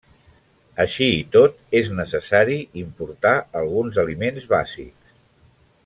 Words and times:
Així 0.85 1.09
i 1.17 1.19
tot 1.35 1.59
és 1.81 1.91
necessari 1.99 2.57
importar 2.85 3.35
alguns 3.63 4.01
aliments 4.07 4.49
bàsics. 4.57 5.17